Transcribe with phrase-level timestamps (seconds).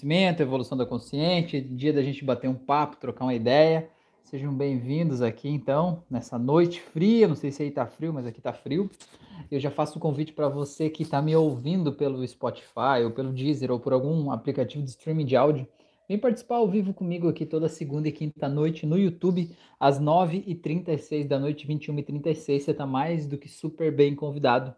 [0.00, 3.90] conhecimento, evolução da consciente, dia da gente bater um papo, trocar uma ideia.
[4.22, 7.28] Sejam bem-vindos aqui, então, nessa noite fria.
[7.28, 8.90] Não sei se aí tá frio, mas aqui tá frio.
[9.50, 13.30] Eu já faço o convite para você que está me ouvindo pelo Spotify, ou pelo
[13.30, 15.68] Deezer, ou por algum aplicativo de streaming de áudio.
[16.08, 21.26] Vem participar ao vivo comigo aqui toda segunda e quinta noite no YouTube, às 9h36
[21.28, 22.60] da noite, 21h36.
[22.60, 24.74] Você está mais do que super bem convidado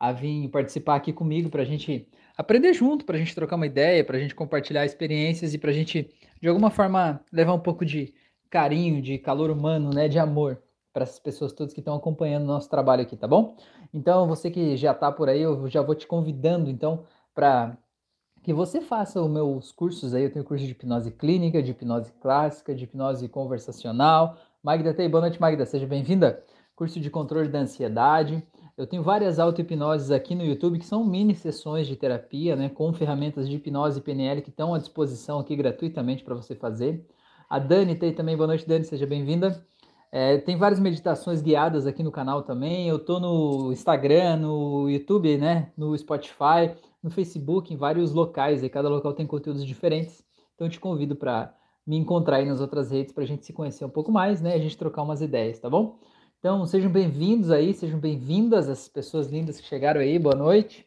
[0.00, 3.66] a vir participar aqui comigo para a gente aprender junto, para a gente trocar uma
[3.66, 6.10] ideia, para a gente compartilhar experiências e para a gente,
[6.40, 8.14] de alguma forma, levar um pouco de
[8.50, 10.62] carinho, de calor humano, né, de amor
[10.92, 13.56] para essas pessoas todas que estão acompanhando o nosso trabalho aqui, tá bom?
[13.94, 17.78] Então, você que já está por aí, eu já vou te convidando, então, para
[18.42, 20.24] que você faça os meus cursos aí.
[20.24, 24.36] Eu tenho curso de hipnose clínica, de hipnose clássica, de hipnose conversacional.
[24.62, 26.42] Magda Tei, boa noite, Magda, seja bem-vinda.
[26.74, 28.42] Curso de controle da ansiedade.
[28.76, 32.90] Eu tenho várias auto-hipnoses aqui no YouTube que são mini sessões de terapia, né, com
[32.92, 37.06] ferramentas de hipnose e PNL que estão à disposição aqui gratuitamente para você fazer.
[37.50, 39.62] A Dani tem também, boa noite, Dani, seja bem-vinda.
[40.10, 42.88] É, tem várias meditações guiadas aqui no canal também.
[42.88, 45.70] Eu tô no Instagram, no YouTube, né?
[45.76, 48.62] No Spotify, no Facebook, em vários locais.
[48.62, 50.24] E cada local tem conteúdos diferentes.
[50.54, 51.54] Então eu te convido para
[51.86, 54.54] me encontrar aí nas outras redes para a gente se conhecer um pouco mais, né?
[54.54, 55.98] A gente trocar umas ideias, tá bom?
[56.44, 60.18] Então sejam bem-vindos aí, sejam bem-vindas as pessoas lindas que chegaram aí.
[60.18, 60.84] Boa noite.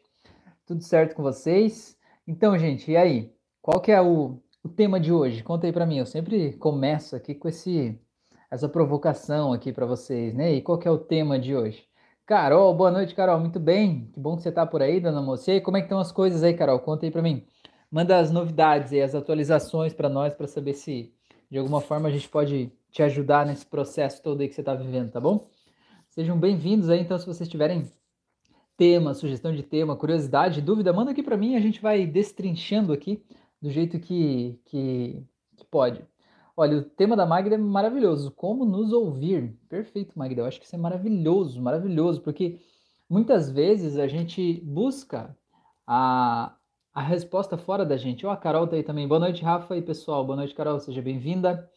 [0.66, 1.96] Tudo certo com vocês?
[2.28, 3.32] Então, gente, e aí?
[3.62, 5.42] Qual que é o o tema de hoje?
[5.42, 5.96] Conta aí para mim.
[5.96, 7.98] Eu sempre começo aqui com esse
[8.50, 10.52] essa provocação aqui para vocês, né?
[10.52, 11.86] E qual que é o tema de hoje?
[12.26, 13.40] Carol, boa noite, Carol.
[13.40, 14.10] Muito bem.
[14.12, 15.50] Que bom que você tá por aí, dona moça.
[15.50, 16.80] E aí, como é que estão as coisas aí, Carol?
[16.80, 17.46] Conta aí para mim.
[17.90, 21.14] Manda as novidades e as atualizações para nós para saber se
[21.50, 24.74] de alguma forma a gente pode te ajudar nesse processo todo aí que você está
[24.74, 25.50] vivendo, tá bom?
[26.08, 27.84] Sejam bem-vindos aí, então, se vocês tiverem
[28.74, 33.22] tema, sugestão de tema, curiosidade, dúvida, manda aqui para mim, a gente vai destrinchando aqui
[33.60, 35.22] do jeito que, que,
[35.58, 36.02] que pode.
[36.56, 38.30] Olha, o tema da Magda é maravilhoso.
[38.30, 39.54] Como nos ouvir?
[39.68, 40.40] Perfeito, Magda.
[40.40, 42.58] Eu acho que isso é maravilhoso, maravilhoso, porque
[43.10, 45.36] muitas vezes a gente busca
[45.86, 46.56] a,
[46.94, 48.24] a resposta fora da gente.
[48.24, 49.06] Ó, oh, a Carol tá aí também.
[49.06, 50.24] Boa noite, Rafa e pessoal.
[50.24, 50.80] Boa noite, Carol.
[50.80, 51.70] Seja bem-vinda.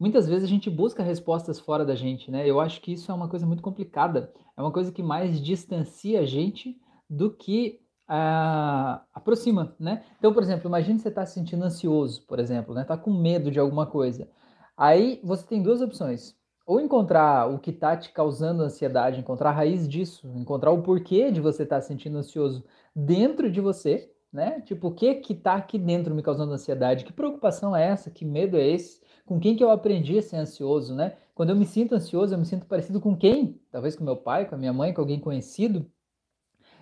[0.00, 2.48] Muitas vezes a gente busca respostas fora da gente, né?
[2.48, 4.32] Eu acho que isso é uma coisa muito complicada.
[4.56, 10.02] É uma coisa que mais distancia a gente do que uh, aproxima, né?
[10.18, 12.82] Então, por exemplo, imagine você está se sentindo ansioso, por exemplo, né?
[12.82, 14.26] Tá com medo de alguma coisa.
[14.74, 16.34] Aí você tem duas opções.
[16.66, 21.30] Ou encontrar o que está te causando ansiedade, encontrar a raiz disso, encontrar o porquê
[21.30, 22.64] de você estar tá se sentindo ansioso
[22.96, 24.62] dentro de você, né?
[24.62, 27.04] Tipo, o que que tá aqui dentro me causando ansiedade?
[27.04, 28.10] Que preocupação é essa?
[28.10, 29.09] Que medo é esse?
[29.30, 31.14] Com quem que eu aprendi a ser ansioso, né?
[31.36, 33.60] Quando eu me sinto ansioso, eu me sinto parecido com quem?
[33.70, 35.88] Talvez com meu pai, com a minha mãe, com alguém conhecido,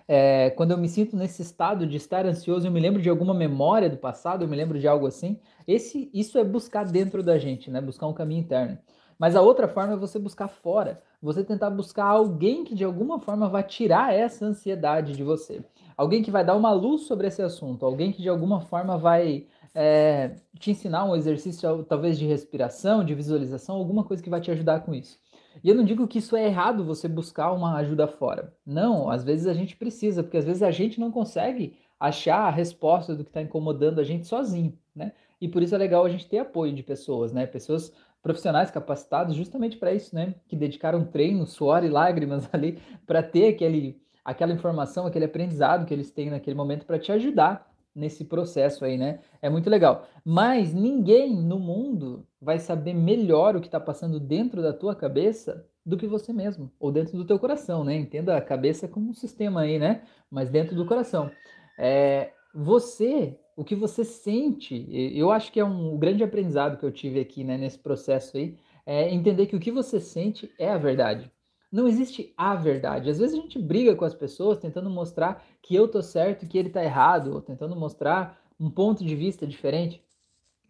[0.07, 3.35] é, quando eu me sinto nesse estado de estar ansioso, eu me lembro de alguma
[3.35, 5.39] memória do passado, eu me lembro de algo assim.
[5.67, 7.79] Esse, isso é buscar dentro da gente, né?
[7.79, 8.79] Buscar um caminho interno.
[9.19, 13.19] Mas a outra forma é você buscar fora, você tentar buscar alguém que de alguma
[13.19, 15.63] forma vai tirar essa ansiedade de você,
[15.95, 19.45] alguém que vai dar uma luz sobre esse assunto, alguém que de alguma forma vai
[19.73, 24.51] é, te ensinar um exercício talvez de respiração, de visualização, alguma coisa que vai te
[24.51, 25.19] ajudar com isso.
[25.63, 28.53] E eu não digo que isso é errado você buscar uma ajuda fora.
[28.65, 32.49] Não, às vezes a gente precisa, porque às vezes a gente não consegue achar a
[32.49, 35.11] resposta do que está incomodando a gente sozinho, né?
[35.41, 37.45] E por isso é legal a gente ter apoio de pessoas, né?
[37.45, 40.35] Pessoas profissionais capacitados justamente para isso, né?
[40.47, 45.93] Que dedicaram treino, suor e lágrimas ali para ter aquele, aquela informação, aquele aprendizado que
[45.93, 49.19] eles têm naquele momento para te ajudar nesse processo aí, né?
[49.41, 50.07] É muito legal.
[50.23, 55.65] Mas ninguém no mundo vai saber melhor o que está passando dentro da tua cabeça
[55.85, 57.95] do que você mesmo, ou dentro do teu coração, né?
[57.95, 60.03] Entenda a cabeça como um sistema aí, né?
[60.29, 61.31] Mas dentro do coração.
[61.77, 66.91] É, você, o que você sente, eu acho que é um grande aprendizado que eu
[66.91, 70.77] tive aqui, né, nesse processo aí, é entender que o que você sente é a
[70.77, 71.31] verdade.
[71.71, 73.09] Não existe a verdade.
[73.09, 76.47] Às vezes a gente briga com as pessoas tentando mostrar que eu tô certo e
[76.47, 80.03] que ele tá errado, ou tentando mostrar um ponto de vista diferente.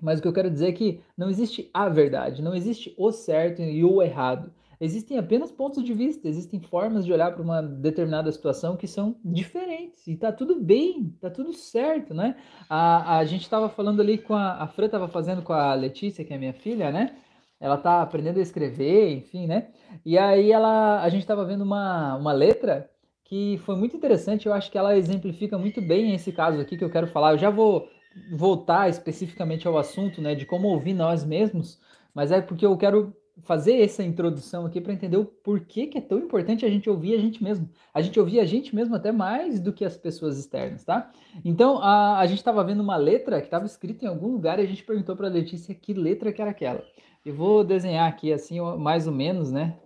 [0.02, 3.12] Mas o que eu quero dizer é que não existe a verdade, não existe o
[3.12, 4.52] certo e o errado.
[4.82, 9.18] Existem apenas pontos de vista, existem formas de olhar para uma determinada situação que são
[9.26, 10.08] diferentes.
[10.08, 12.38] E tá tudo bem, tá tudo certo, né?
[12.70, 16.24] A, a gente estava falando ali com a, a Fran, estava fazendo com a Letícia,
[16.24, 17.18] que é minha filha, né?
[17.60, 19.70] Ela tá aprendendo a escrever, enfim, né?
[20.06, 22.90] E aí ela, a gente estava vendo uma, uma letra
[23.26, 26.84] que foi muito interessante, eu acho que ela exemplifica muito bem esse caso aqui que
[26.84, 27.34] eu quero falar.
[27.34, 27.88] Eu já vou
[28.32, 31.80] voltar especificamente ao assunto, né, de como ouvir nós mesmos,
[32.14, 36.02] mas é porque eu quero fazer essa introdução aqui para entender o porquê que é
[36.02, 37.70] tão importante a gente ouvir a gente mesmo.
[37.94, 41.12] A gente ouvir a gente mesmo até mais do que as pessoas externas, tá?
[41.44, 44.64] Então, a, a gente estava vendo uma letra que estava escrita em algum lugar e
[44.64, 46.84] a gente perguntou para a Letícia que letra que era aquela.
[47.26, 49.78] Eu vou desenhar aqui assim, mais ou menos, né?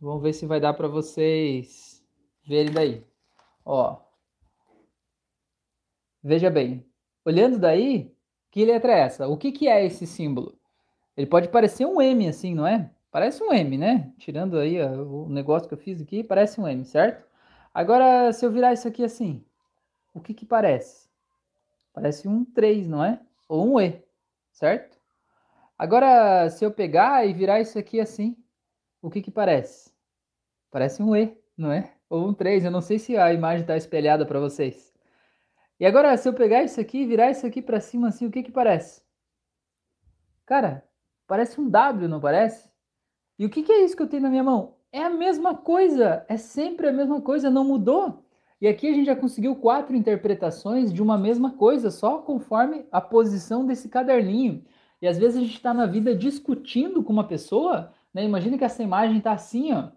[0.00, 2.02] Vamos ver se vai dar para vocês
[2.46, 3.04] verem daí.
[3.64, 3.98] Ó.
[6.22, 6.84] Veja bem.
[7.24, 8.14] Olhando daí,
[8.50, 9.28] que letra é essa?
[9.28, 10.58] O que, que é esse símbolo?
[11.16, 12.90] Ele pode parecer um M assim, não é?
[13.10, 14.12] Parece um M, né?
[14.18, 17.24] Tirando aí ó, o negócio que eu fiz aqui, parece um M, certo?
[17.72, 19.44] Agora, se eu virar isso aqui assim,
[20.12, 21.08] o que que parece?
[21.92, 23.20] Parece um 3, não é?
[23.48, 24.02] Ou um E,
[24.52, 24.93] certo?
[25.78, 28.36] Agora, se eu pegar e virar isso aqui assim,
[29.02, 29.92] o que que parece?
[30.70, 31.94] Parece um E, não é?
[32.08, 34.92] Ou um 3, eu não sei se a imagem está espelhada para vocês.
[35.80, 38.30] E agora, se eu pegar isso aqui e virar isso aqui para cima assim, o
[38.30, 39.02] que que parece?
[40.46, 40.84] Cara,
[41.26, 42.70] Parece um W, não parece?
[43.38, 44.76] E o que, que é isso que eu tenho na minha mão?
[44.92, 48.22] É a mesma coisa, é sempre a mesma coisa, não mudou.
[48.60, 53.00] E aqui a gente já conseguiu quatro interpretações de uma mesma coisa, só conforme a
[53.00, 54.64] posição desse caderninho.
[55.04, 58.24] E às vezes a gente está na vida discutindo com uma pessoa, né?
[58.24, 59.88] Imagina que essa imagem está assim, ó.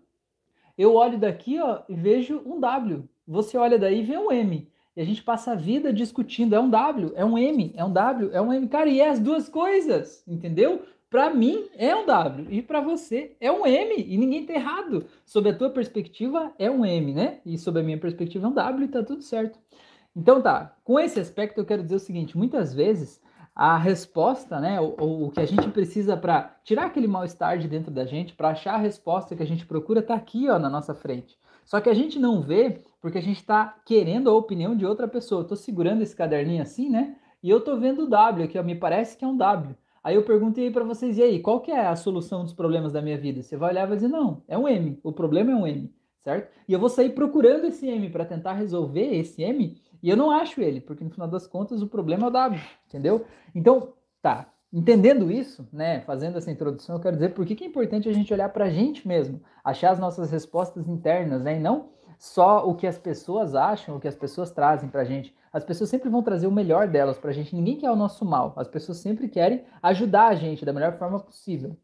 [0.77, 3.07] Eu olho daqui, ó, e vejo um W.
[3.25, 4.69] Você olha daí e vê um M.
[4.97, 6.55] E a gente passa a vida discutindo.
[6.55, 8.67] É um W, é um M, é um W, é um M.
[8.67, 10.81] Cara, e é as duas coisas, entendeu?
[11.09, 15.05] para mim é um W e para você é um M e ninguém tá errado.
[15.25, 17.39] Sob a tua perspectiva é um M, né?
[17.45, 19.57] E sob a minha perspectiva é um W e tá tudo certo.
[20.13, 23.25] Então tá, com esse aspecto eu quero dizer o seguinte, muitas vezes
[23.59, 27.89] a resposta, né, o, o que a gente precisa para tirar aquele mal-estar de dentro
[27.89, 30.93] da gente, para achar a resposta que a gente procura tá aqui, ó, na nossa
[30.93, 31.35] frente.
[31.65, 35.07] Só que a gente não vê porque a gente está querendo a opinião de outra
[35.07, 35.43] pessoa.
[35.43, 37.15] Tô segurando esse caderninho assim, né?
[37.41, 39.75] E eu tô vendo o W aqui, ó, me parece que é um W.
[40.03, 43.01] Aí eu perguntei para vocês, e aí, qual que é a solução dos problemas da
[43.01, 43.41] minha vida?
[43.41, 45.91] Você vai olhar e vai dizer, não, é um M, o problema é um M,
[46.23, 46.53] certo?
[46.67, 50.31] E eu vou sair procurando esse M para tentar resolver esse M, e eu não
[50.31, 53.25] acho ele, porque no final das contas o problema é o W, entendeu?
[53.53, 57.67] Então, tá, entendendo isso, né, fazendo essa introdução, eu quero dizer por que, que é
[57.67, 61.59] importante a gente olhar para a gente mesmo, achar as nossas respostas internas, né, e
[61.59, 65.35] não só o que as pessoas acham, o que as pessoas trazem para a gente.
[65.51, 67.55] As pessoas sempre vão trazer o melhor delas para a gente.
[67.55, 68.53] Ninguém quer o nosso mal.
[68.57, 71.77] As pessoas sempre querem ajudar a gente da melhor forma possível.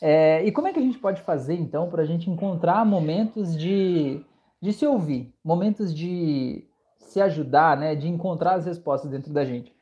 [0.00, 3.56] É, e como é que a gente pode fazer, então, para a gente encontrar momentos
[3.56, 4.24] de,
[4.60, 6.66] de se ouvir, momentos de
[7.12, 9.74] se ajudar, né, de encontrar as respostas dentro da gente?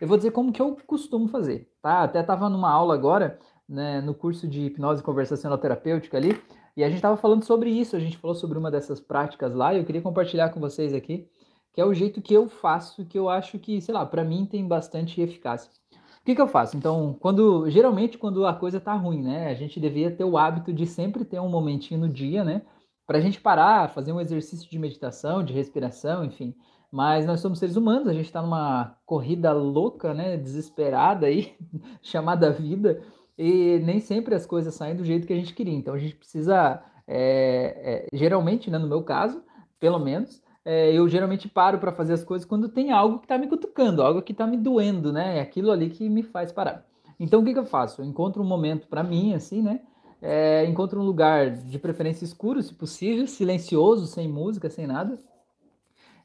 [0.00, 2.02] Eu vou dizer como que eu costumo fazer, tá?
[2.02, 3.38] Até estava numa aula agora,
[3.68, 6.40] né, no curso de hipnose conversacional terapêutica ali,
[6.76, 9.74] e a gente estava falando sobre isso, a gente falou sobre uma dessas práticas lá,
[9.74, 11.28] e eu queria compartilhar com vocês aqui
[11.74, 14.46] que é o jeito que eu faço, que eu acho que, sei lá, para mim
[14.46, 15.68] tem bastante eficácia.
[15.92, 16.76] O que, que eu faço?
[16.76, 19.48] Então, quando geralmente quando a coisa tá ruim, né?
[19.48, 22.62] A gente devia ter o hábito de sempre ter um momentinho no dia, né?
[23.06, 26.54] Para a gente parar, fazer um exercício de meditação, de respiração, enfim.
[26.94, 30.36] Mas nós somos seres humanos, a gente está numa corrida louca, né?
[30.36, 31.56] Desesperada aí,
[32.00, 33.02] chamada vida,
[33.36, 35.74] e nem sempre as coisas saem do jeito que a gente queria.
[35.74, 39.42] Então a gente precisa, é, é, geralmente, né, no meu caso,
[39.80, 43.36] pelo menos, é, eu geralmente paro para fazer as coisas quando tem algo que está
[43.38, 45.38] me cutucando, algo que está me doendo, né?
[45.38, 46.86] É aquilo ali que me faz parar.
[47.18, 48.02] Então o que, que eu faço?
[48.02, 49.80] Eu encontro um momento para mim, assim, né?
[50.22, 55.18] É, encontro um lugar de preferência escuro, se possível, silencioso, sem música, sem nada.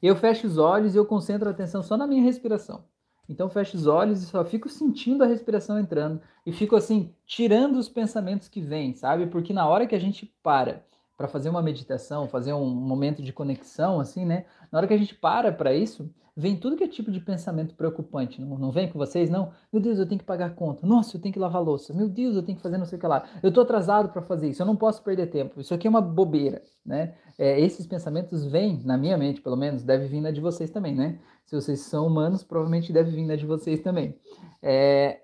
[0.01, 2.85] Eu fecho os olhos e eu concentro a atenção só na minha respiração.
[3.27, 7.75] Então fecho os olhos e só fico sentindo a respiração entrando e fico assim tirando
[7.75, 9.27] os pensamentos que vêm, sabe?
[9.27, 10.83] Porque na hora que a gente para
[11.15, 14.45] para fazer uma meditação, fazer um momento de conexão, assim, né?
[14.71, 16.09] Na hora que a gente para para isso,
[16.39, 18.39] vem tudo que é tipo de pensamento preocupante.
[18.39, 19.51] Não, não vem com vocês, não?
[19.71, 20.87] Meu Deus, eu tenho que pagar conta.
[20.87, 21.93] Nossa, eu tenho que lavar louça.
[21.93, 23.27] Meu Deus, eu tenho que fazer não sei o que lá.
[23.43, 24.61] Eu tô atrasado para fazer isso.
[24.61, 25.59] Eu não posso perder tempo.
[25.59, 27.15] Isso aqui é uma bobeira, né?
[27.37, 30.95] É, esses pensamentos vêm, na minha mente, pelo menos, deve vir na de vocês também,
[30.95, 31.19] né?
[31.45, 34.15] Se vocês são humanos, provavelmente deve vir na de vocês também.
[34.61, 35.19] É,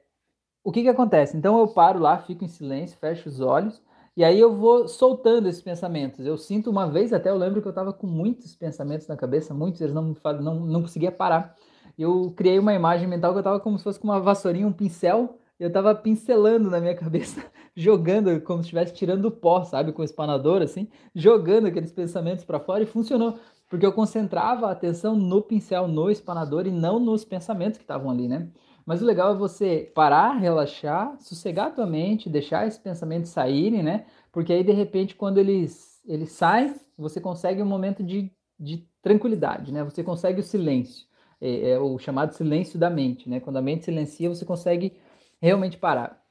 [0.63, 1.37] o que que acontece?
[1.37, 3.81] Então eu paro lá, fico em silêncio, fecho os olhos
[4.15, 6.25] e aí eu vou soltando esses pensamentos.
[6.25, 9.53] Eu sinto uma vez, até eu lembro que eu estava com muitos pensamentos na cabeça,
[9.53, 11.55] muitos, eles não, não, não conseguia parar.
[11.97, 14.71] Eu criei uma imagem mental que eu estava como se fosse com uma vassourinha, um
[14.71, 17.43] pincel, eu estava pincelando na minha cabeça,
[17.75, 22.59] jogando como se estivesse tirando pó, sabe, com o espanador, assim, jogando aqueles pensamentos para
[22.59, 23.37] fora e funcionou,
[23.69, 28.09] porque eu concentrava a atenção no pincel, no espanador e não nos pensamentos que estavam
[28.09, 28.49] ali, né?
[28.85, 33.81] Mas o legal é você parar, relaxar, sossegar a tua mente, deixar esses pensamentos saírem,
[33.81, 34.05] né?
[34.31, 39.71] Porque aí, de repente, quando eles, eles saem, você consegue um momento de, de tranquilidade,
[39.71, 39.83] né?
[39.83, 41.07] Você consegue o silêncio,
[41.41, 43.39] é, é o chamado silêncio da mente, né?
[43.39, 44.95] Quando a mente silencia, você consegue
[45.41, 46.23] realmente parar.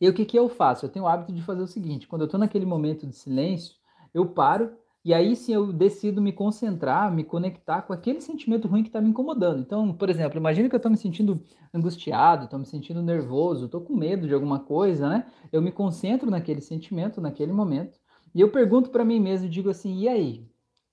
[0.00, 0.84] E o que, que eu faço?
[0.84, 3.74] Eu tenho o hábito de fazer o seguinte: quando eu estou naquele momento de silêncio,
[4.12, 4.72] eu paro
[5.04, 9.00] e aí sim eu decido me concentrar, me conectar com aquele sentimento ruim que está
[9.00, 9.60] me incomodando.
[9.60, 11.42] Então, por exemplo, imagina que eu estou me sentindo
[11.72, 15.26] angustiado, estou me sentindo nervoso, estou com medo de alguma coisa, né?
[15.50, 17.98] Eu me concentro naquele sentimento, naquele momento,
[18.34, 20.46] e eu pergunto para mim mesmo, digo assim: e aí?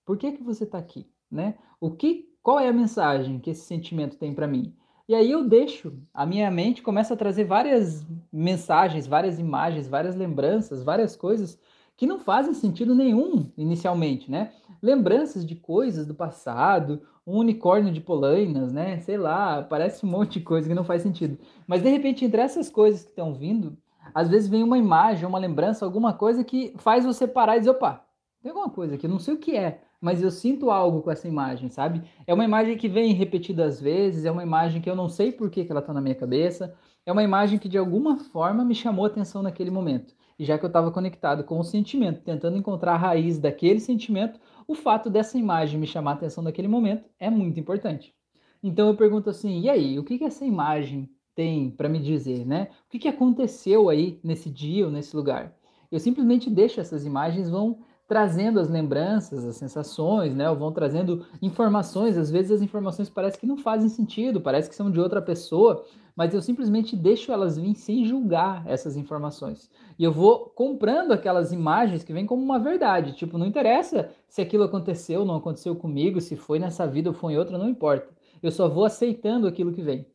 [0.06, 1.56] Por que que você está aqui, né?
[1.80, 4.74] O que, qual é a mensagem que esse sentimento tem para mim?
[5.08, 10.16] E aí eu deixo, a minha mente começa a trazer várias mensagens, várias imagens, várias
[10.16, 11.60] lembranças, várias coisas
[11.98, 14.51] que não fazem sentido nenhum inicialmente, né?
[14.82, 19.00] Lembranças de coisas do passado, um unicórnio de polainas, né?
[19.00, 21.38] Sei lá, parece um monte de coisa que não faz sentido.
[21.66, 23.75] Mas de repente, entre essas coisas que estão vindo,
[24.13, 27.72] às vezes vem uma imagem, uma lembrança, alguma coisa que faz você parar e dizer,
[27.72, 28.06] opa,
[28.42, 31.10] tem alguma coisa aqui, eu não sei o que é, mas eu sinto algo com
[31.10, 32.04] essa imagem, sabe?
[32.25, 35.50] É uma imagem que vem repetidas vezes, é uma imagem que eu não sei por
[35.50, 36.75] que, que ela está na minha cabeça,
[37.06, 40.13] é uma imagem que de alguma forma me chamou a atenção naquele momento.
[40.39, 44.39] E já que eu estava conectado com o sentimento, tentando encontrar a raiz daquele sentimento,
[44.67, 48.13] o fato dessa imagem me chamar a atenção naquele momento é muito importante.
[48.62, 52.46] Então eu pergunto assim: e aí, o que, que essa imagem tem para me dizer,
[52.46, 52.70] né?
[52.88, 55.56] O que, que aconteceu aí nesse dia ou nesse lugar?
[55.91, 60.50] Eu simplesmente deixo essas imagens vão trazendo as lembranças, as sensações, né?
[60.50, 62.17] Ou vão trazendo informações.
[62.17, 65.86] Às vezes as informações parecem que não fazem sentido, parece que são de outra pessoa,
[66.18, 69.70] mas eu simplesmente deixo elas vir sem julgar essas informações.
[69.98, 73.14] E eu vou comprando aquelas imagens que vêm como uma verdade.
[73.14, 77.34] Tipo, não interessa se aquilo aconteceu não aconteceu comigo, se foi nessa vida ou foi
[77.34, 78.10] em outra, não importa.
[78.42, 80.06] Eu só vou aceitando aquilo que vem.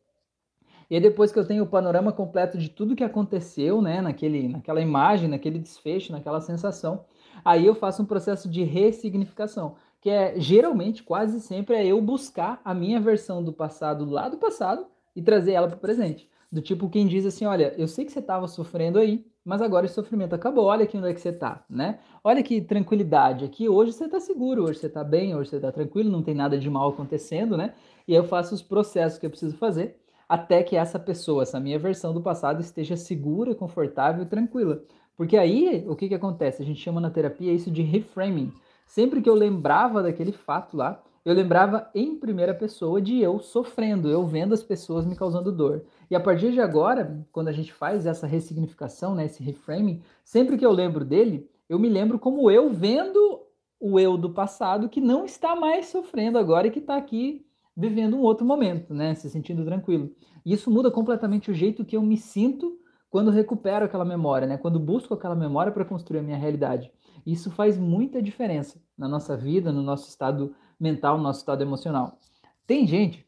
[0.89, 4.49] E aí, depois que eu tenho o panorama completo de tudo que aconteceu, né, naquele,
[4.49, 7.05] naquela imagem, naquele desfecho, naquela sensação,
[7.43, 12.61] Aí eu faço um processo de ressignificação, que é geralmente, quase sempre, é eu buscar
[12.63, 16.29] a minha versão do passado lá do passado e trazer ela para o presente.
[16.51, 19.85] Do tipo quem diz assim: olha, eu sei que você estava sofrendo aí, mas agora
[19.85, 21.99] esse sofrimento acabou, olha aqui onde é que você está, né?
[22.23, 25.71] Olha que tranquilidade aqui, hoje você está seguro, hoje você está bem, hoje você está
[25.71, 27.73] tranquilo, não tem nada de mal acontecendo, né?
[28.07, 31.59] E aí eu faço os processos que eu preciso fazer até que essa pessoa, essa
[31.59, 34.81] minha versão do passado, esteja segura, confortável e tranquila.
[35.15, 36.61] Porque aí, o que, que acontece?
[36.61, 38.51] A gente chama na terapia isso de reframing.
[38.85, 44.09] Sempre que eu lembrava daquele fato lá, eu lembrava em primeira pessoa de eu sofrendo,
[44.09, 45.85] eu vendo as pessoas me causando dor.
[46.09, 50.57] E a partir de agora, quando a gente faz essa ressignificação, né, esse reframing, sempre
[50.57, 53.41] que eu lembro dele, eu me lembro como eu vendo
[53.79, 58.15] o eu do passado que não está mais sofrendo agora e que está aqui vivendo
[58.15, 60.11] um outro momento, né, se sentindo tranquilo.
[60.45, 62.77] E isso muda completamente o jeito que eu me sinto
[63.09, 64.57] quando recupero aquela memória, né?
[64.57, 66.91] Quando busco aquela memória para construir a minha realidade.
[67.25, 72.19] Isso faz muita diferença na nossa vida, no nosso estado mental, no nosso estado emocional.
[72.67, 73.25] Tem gente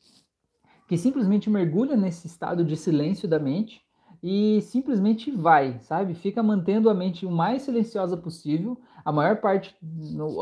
[0.87, 3.81] que simplesmente mergulha nesse estado de silêncio da mente
[4.21, 6.13] e simplesmente vai, sabe?
[6.13, 9.75] Fica mantendo a mente o mais silenciosa possível, a maior parte,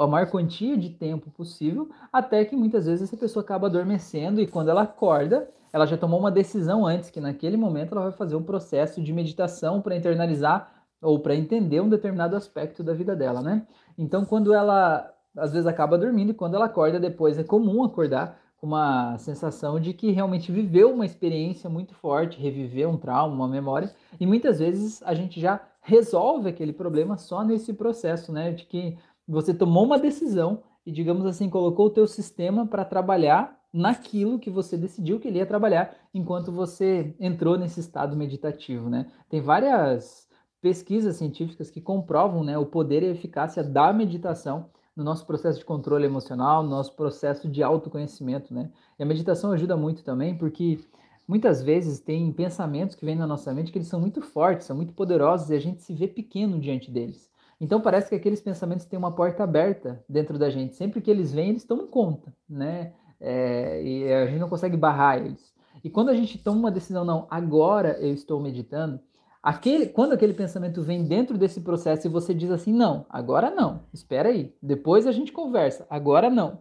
[0.02, 4.48] a maior quantia de tempo possível, até que muitas vezes essa pessoa acaba adormecendo e
[4.48, 8.36] quando ela acorda, ela já tomou uma decisão antes, que naquele momento ela vai fazer
[8.36, 13.42] um processo de meditação para internalizar ou para entender um determinado aspecto da vida dela,
[13.42, 13.68] né?
[13.98, 18.40] Então, quando ela às vezes acaba dormindo e quando ela acorda depois, é comum acordar
[18.58, 23.48] com uma sensação de que realmente viveu uma experiência muito forte, reviveu um trauma, uma
[23.48, 28.52] memória, e muitas vezes a gente já resolve aquele problema só nesse processo, né?
[28.52, 28.98] De que
[29.28, 34.50] você tomou uma decisão e, digamos assim, colocou o teu sistema para trabalhar naquilo que
[34.50, 39.12] você decidiu que ele ia trabalhar enquanto você entrou nesse estado meditativo, né?
[39.28, 40.30] Tem várias
[40.62, 45.60] pesquisas científicas que comprovam né, o poder e a eficácia da meditação no nosso processo
[45.60, 48.70] de controle emocional, no nosso processo de autoconhecimento, né?
[48.98, 50.80] E a meditação ajuda muito também porque
[51.28, 54.76] muitas vezes tem pensamentos que vêm na nossa mente que eles são muito fortes, são
[54.76, 57.32] muito poderosos e a gente se vê pequeno diante deles.
[57.60, 60.76] Então parece que aqueles pensamentos têm uma porta aberta dentro da gente.
[60.76, 62.94] Sempre que eles vêm, eles tomam conta, né?
[63.24, 65.54] é, e a gente não consegue barrar eles.
[65.82, 69.00] E quando a gente toma uma decisão, não, agora eu estou meditando,
[69.44, 73.82] aquele, quando aquele pensamento vem dentro desse processo e você diz assim, não, agora não,
[73.94, 76.60] espera aí, depois a gente conversa, agora não.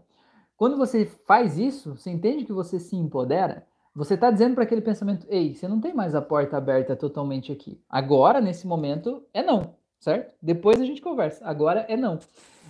[0.56, 4.80] Quando você faz isso, você entende que você se empodera, você está dizendo para aquele
[4.80, 7.80] pensamento, ei, você não tem mais a porta aberta totalmente aqui.
[7.88, 10.32] Agora, nesse momento, é não, certo?
[10.42, 12.18] Depois a gente conversa, agora é não.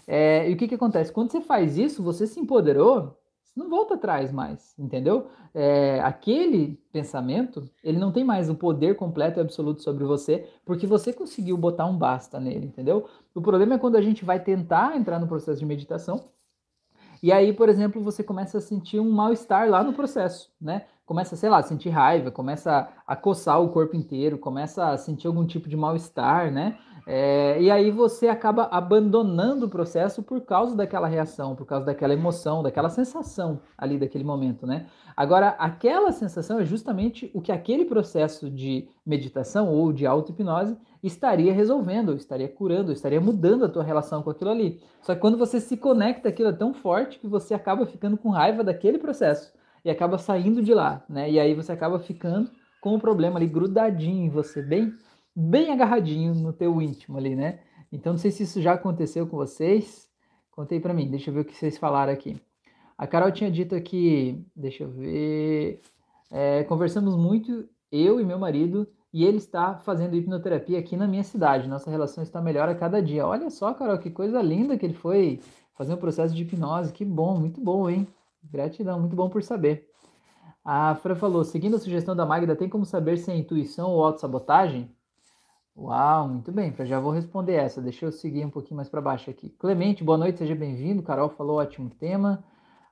[0.06, 1.12] É, e o que, que acontece?
[1.12, 3.16] Quando você faz isso, você se empoderou,
[3.54, 5.28] não volta atrás mais, entendeu?
[5.54, 10.86] É, aquele pensamento, ele não tem mais um poder completo e absoluto sobre você, porque
[10.86, 13.08] você conseguiu botar um basta nele, entendeu?
[13.34, 16.30] O problema é quando a gente vai tentar entrar no processo de meditação,
[17.22, 20.86] e aí, por exemplo, você começa a sentir um mal-estar lá no processo, né?
[21.04, 25.26] Começa, sei lá, a sentir raiva, começa a coçar o corpo inteiro, começa a sentir
[25.26, 26.78] algum tipo de mal-estar, né?
[27.04, 32.14] É, e aí você acaba abandonando o processo por causa daquela reação, por causa daquela
[32.14, 34.86] emoção, daquela sensação ali daquele momento, né?
[35.16, 41.52] Agora, aquela sensação é justamente o que aquele processo de meditação ou de auto-hipnose estaria
[41.52, 44.80] resolvendo, estaria curando, estaria mudando a tua relação com aquilo ali.
[45.00, 48.30] Só que quando você se conecta, aquilo é tão forte que você acaba ficando com
[48.30, 49.52] raiva daquele processo
[49.84, 51.30] e acaba saindo de lá, né?
[51.30, 54.92] E aí você acaba ficando com o problema ali grudadinho em você, bem
[55.34, 57.60] bem agarradinho no teu íntimo ali, né?
[57.90, 60.08] Então não sei se isso já aconteceu com vocês.
[60.50, 62.40] Contei para mim, deixa eu ver o que vocês falaram aqui.
[62.96, 65.80] A Carol tinha dito aqui, deixa eu ver,
[66.30, 71.24] é, conversamos muito, eu e meu marido, e ele está fazendo hipnoterapia aqui na minha
[71.24, 71.68] cidade.
[71.68, 73.26] Nossa relação está melhor a cada dia.
[73.26, 75.40] Olha só, Carol, que coisa linda que ele foi
[75.76, 76.92] fazer um processo de hipnose.
[76.92, 78.06] Que bom, muito bom, hein?
[78.42, 79.88] Gratidão, muito bom por saber.
[80.64, 84.04] A Fran falou: seguindo a sugestão da Magda, tem como saber se é intuição ou
[84.04, 84.90] autossabotagem?
[85.76, 87.80] Uau, muito bem, já vou responder essa.
[87.80, 89.48] Deixa eu seguir um pouquinho mais para baixo aqui.
[89.58, 91.02] Clemente, boa noite, seja bem-vindo.
[91.02, 92.44] Carol falou ótimo tema.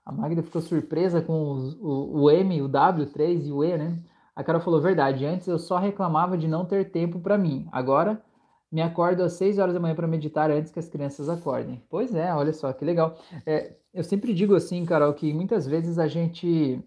[0.04, 3.76] A Magda ficou surpresa com os, o, o, M, o W, 3 e o E,
[3.76, 3.99] né?
[4.35, 5.26] A Carol falou verdade.
[5.26, 7.69] Antes eu só reclamava de não ter tempo para mim.
[7.71, 8.23] Agora
[8.71, 11.83] me acordo às 6 horas da manhã para meditar antes que as crianças acordem.
[11.89, 13.19] Pois é, olha só que legal.
[13.45, 16.83] É, eu sempre digo assim, Carol, que muitas vezes a gente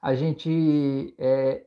[0.00, 1.64] a gente é,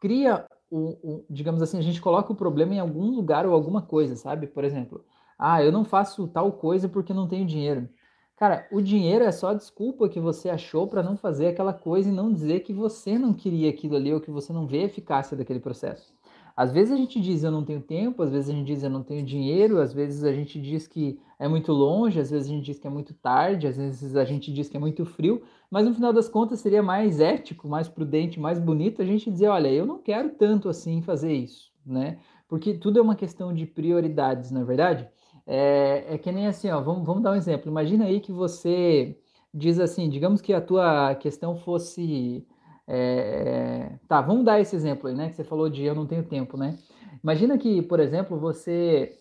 [0.00, 3.82] cria o, o, digamos assim, a gente coloca o problema em algum lugar ou alguma
[3.82, 4.46] coisa, sabe?
[4.46, 5.04] Por exemplo,
[5.38, 7.88] ah, eu não faço tal coisa porque não tenho dinheiro.
[8.36, 12.08] Cara, o dinheiro é só a desculpa que você achou para não fazer aquela coisa
[12.08, 14.84] e não dizer que você não queria aquilo ali ou que você não vê a
[14.86, 16.14] eficácia daquele processo.
[16.60, 18.90] Às vezes a gente diz eu não tenho tempo, às vezes a gente diz eu
[18.90, 22.54] não tenho dinheiro, às vezes a gente diz que é muito longe, às vezes a
[22.54, 25.40] gente diz que é muito tarde, às vezes a gente diz que é muito frio,
[25.70, 29.48] mas no final das contas seria mais ético, mais prudente, mais bonito a gente dizer,
[29.48, 32.18] olha, eu não quero tanto assim fazer isso, né?
[32.46, 35.08] Porque tudo é uma questão de prioridades, na é verdade.
[35.46, 37.70] É, é que nem assim, ó, vamos, vamos dar um exemplo.
[37.70, 39.16] Imagina aí que você
[39.54, 42.46] diz assim, digamos que a tua questão fosse
[42.92, 45.28] é, tá, vamos dar esse exemplo aí, né?
[45.28, 46.76] Que você falou de eu não tenho tempo, né?
[47.22, 49.16] Imagina que, por exemplo, você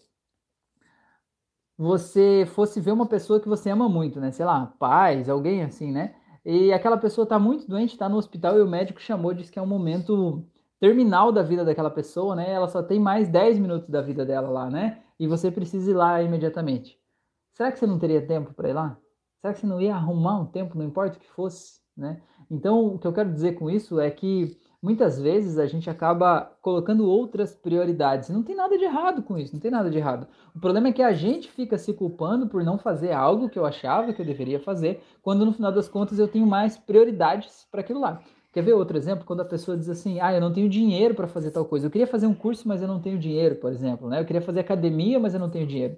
[1.77, 4.31] você fosse ver uma pessoa que você ama muito, né?
[4.31, 6.15] Sei lá, pais, alguém assim, né?
[6.43, 9.59] E aquela pessoa tá muito doente, tá no hospital e o médico chamou, disse que
[9.59, 10.43] é um momento
[10.79, 12.49] terminal da vida daquela pessoa, né?
[12.51, 15.03] Ela só tem mais 10 minutos da vida dela lá, né?
[15.19, 16.99] E você precisa ir lá imediatamente.
[17.53, 18.97] Será que você não teria tempo para ir lá?
[19.41, 22.21] Será que você não ia arrumar um tempo, não importa o que fosse, né?
[22.49, 26.51] Então, o que eu quero dizer com isso é que muitas vezes a gente acaba
[26.61, 28.29] colocando outras prioridades.
[28.29, 30.27] Não tem nada de errado com isso, não tem nada de errado.
[30.55, 33.65] O problema é que a gente fica se culpando por não fazer algo que eu
[33.65, 37.81] achava que eu deveria fazer, quando no final das contas eu tenho mais prioridades para
[37.81, 38.21] aquilo lá.
[38.51, 39.25] Quer ver outro exemplo?
[39.25, 41.85] Quando a pessoa diz assim: Ah, eu não tenho dinheiro para fazer tal coisa.
[41.85, 44.09] Eu queria fazer um curso, mas eu não tenho dinheiro, por exemplo.
[44.09, 44.19] Né?
[44.19, 45.97] Eu queria fazer academia, mas eu não tenho dinheiro.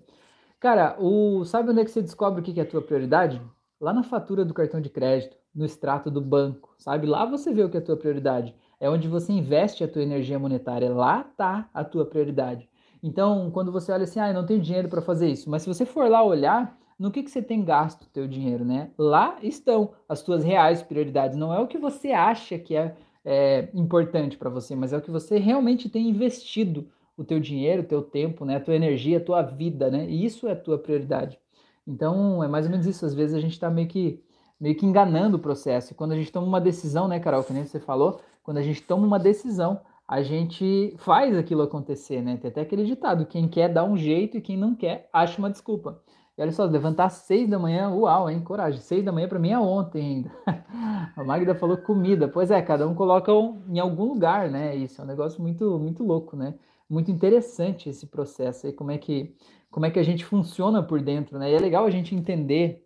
[0.59, 1.45] Cara, o...
[1.45, 3.41] sabe onde é que você descobre o que é a tua prioridade?
[3.79, 7.05] Lá na fatura do cartão de crédito no extrato do banco, sabe?
[7.07, 8.55] Lá você vê o que é a tua prioridade.
[8.79, 10.89] É onde você investe a tua energia monetária.
[10.89, 12.69] Lá tá a tua prioridade.
[13.03, 15.67] Então, quando você olha assim, ah, eu não tenho dinheiro para fazer isso, mas se
[15.67, 18.91] você for lá olhar, no que, que você tem gasto o teu dinheiro, né?
[18.95, 21.35] Lá estão as tuas reais prioridades.
[21.35, 25.01] Não é o que você acha que é, é importante para você, mas é o
[25.01, 26.87] que você realmente tem investido
[27.17, 28.57] o teu dinheiro, o teu tempo, né?
[28.57, 30.07] A tua energia, a tua vida, né?
[30.07, 31.39] E isso é a tua prioridade.
[31.87, 33.03] Então, é mais ou menos isso.
[33.03, 34.23] Às vezes a gente está meio que
[34.61, 35.91] meio que enganando o processo.
[35.91, 38.61] E quando a gente toma uma decisão, né, Carol, que nem você falou, quando a
[38.61, 42.37] gente toma uma decisão, a gente faz aquilo acontecer, né?
[42.37, 45.49] Tem até aquele ditado: quem quer dá um jeito e quem não quer acha uma
[45.49, 46.01] desculpa.
[46.37, 48.39] E olha só, levantar às seis da manhã, uau, hein?
[48.41, 48.79] Coragem.
[48.79, 50.31] Seis da manhã para mim é ontem ainda.
[51.15, 52.27] a Magda falou comida.
[52.27, 54.75] Pois é, cada um coloca um, em algum lugar, né?
[54.75, 56.53] Isso é um negócio muito, muito louco, né?
[56.89, 59.33] Muito interessante esse processo aí, como é que,
[59.69, 61.51] como é que a gente funciona por dentro, né?
[61.51, 62.85] E é legal a gente entender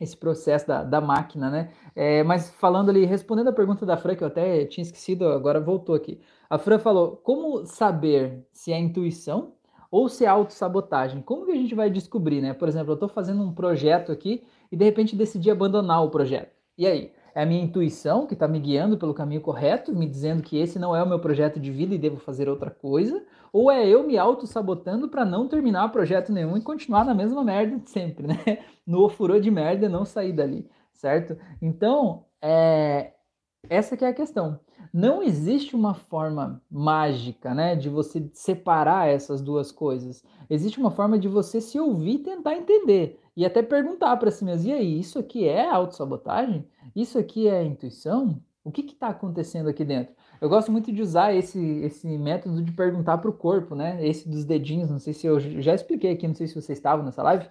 [0.00, 1.70] esse processo da, da máquina, né?
[1.94, 5.60] É, mas falando ali, respondendo a pergunta da Fran, que eu até tinha esquecido, agora
[5.60, 6.20] voltou aqui.
[6.48, 9.52] A Fran falou: como saber se é intuição
[9.90, 11.22] ou se é autossabotagem?
[11.22, 12.54] Como que a gente vai descobrir, né?
[12.54, 16.52] Por exemplo, eu estou fazendo um projeto aqui e de repente decidi abandonar o projeto.
[16.76, 17.12] E aí?
[17.38, 20.76] É a minha intuição que está me guiando pelo caminho correto, me dizendo que esse
[20.76, 23.24] não é o meu projeto de vida e devo fazer outra coisa?
[23.52, 27.78] Ou é eu me auto-sabotando para não terminar projeto nenhum e continuar na mesma merda
[27.78, 28.34] de sempre, né?
[28.84, 31.38] No ofurô de merda e não sair dali, certo?
[31.62, 33.12] Então, é...
[33.70, 34.58] essa que é a questão.
[34.92, 40.24] Não existe uma forma mágica, né, de você separar essas duas coisas.
[40.50, 43.20] Existe uma forma de você se ouvir e tentar entender.
[43.38, 46.66] E até perguntar para si mesmo, e aí, isso aqui é autossabotagem?
[46.96, 48.42] Isso aqui é intuição?
[48.64, 50.12] O que está acontecendo aqui dentro?
[50.40, 54.04] Eu gosto muito de usar esse, esse método de perguntar para o corpo, né?
[54.04, 57.00] Esse dos dedinhos, não sei se eu já expliquei aqui, não sei se você estava
[57.00, 57.46] nessa live,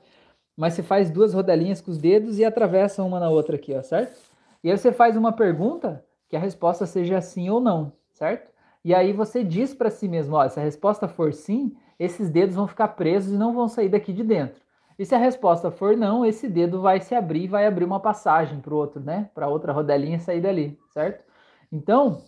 [0.58, 3.82] mas você faz duas rodelinhas com os dedos e atravessa uma na outra aqui, ó,
[3.82, 4.20] certo?
[4.62, 8.52] E aí você faz uma pergunta que a resposta seja sim ou não, certo?
[8.84, 12.58] E aí você diz para si mesmo, ó, se a resposta for sim, esses dedos
[12.58, 14.67] vão ficar presos e não vão sair daqui de dentro.
[14.98, 18.00] E se a resposta for não, esse dedo vai se abrir e vai abrir uma
[18.00, 19.30] passagem para o outro, né?
[19.34, 21.24] Para outra rodelinha sair dali, certo?
[21.72, 22.24] Então,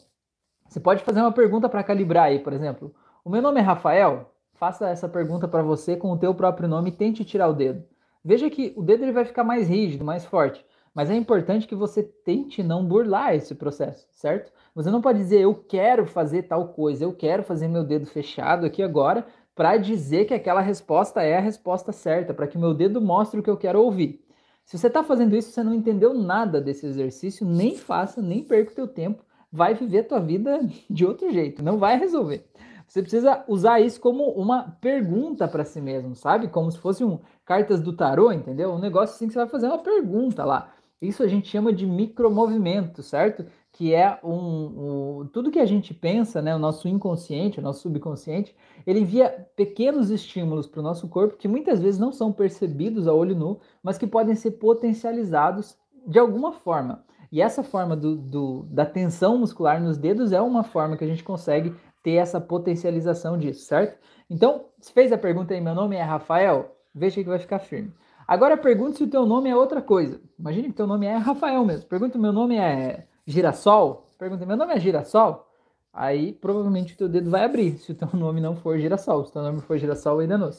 [0.68, 2.94] você pode fazer uma pergunta para calibrar aí, por exemplo.
[3.26, 4.32] O meu nome é Rafael.
[4.54, 7.84] Faça essa pergunta para você com o teu próprio nome e tente tirar o dedo.
[8.24, 10.64] Veja que o dedo ele vai ficar mais rígido, mais forte.
[10.94, 14.52] Mas é importante que você tente não burlar esse processo, certo?
[14.76, 18.66] Você não pode dizer eu quero fazer tal coisa, eu quero fazer meu dedo fechado
[18.66, 19.26] aqui agora
[19.60, 23.44] para dizer que aquela resposta é a resposta certa, para que meu dedo mostre o
[23.44, 24.24] que eu quero ouvir.
[24.64, 28.72] Se você está fazendo isso, você não entendeu nada desse exercício, nem faça, nem perca
[28.72, 32.50] o teu tempo, vai viver a tua vida de outro jeito, não vai resolver.
[32.88, 36.48] Você precisa usar isso como uma pergunta para si mesmo, sabe?
[36.48, 38.72] Como se fosse um cartas do tarô, entendeu?
[38.72, 40.72] Um negócio assim que você vai fazer uma pergunta lá.
[41.02, 43.46] Isso a gente chama de micromovimento, certo?
[43.80, 46.54] Que é um, um, tudo que a gente pensa, né?
[46.54, 48.54] O nosso inconsciente, o nosso subconsciente,
[48.86, 53.14] ele envia pequenos estímulos para o nosso corpo que muitas vezes não são percebidos a
[53.14, 57.06] olho nu, mas que podem ser potencializados de alguma forma.
[57.32, 61.08] E essa forma do, do, da tensão muscular nos dedos é uma forma que a
[61.08, 63.98] gente consegue ter essa potencialização disso, certo?
[64.30, 67.94] Então, se fez a pergunta aí, meu nome é Rafael, veja que vai ficar firme.
[68.28, 70.20] Agora pergunte se o teu nome é outra coisa.
[70.38, 71.88] Imagine que teu nome é Rafael mesmo.
[71.88, 74.08] Pergunta meu nome é Girassol.
[74.18, 75.48] Pergunta meu nome é Girassol.
[75.94, 79.24] Aí provavelmente o teu dedo vai abrir se o teu nome não for Girassol.
[79.24, 80.50] Se o teu nome for Girassol, ainda não.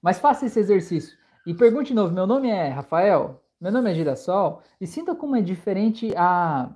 [0.00, 3.42] Mas faça esse exercício e pergunte de novo: meu nome é Rafael.
[3.60, 4.62] Meu nome é Girassol.
[4.80, 6.70] E sinta como é diferente a,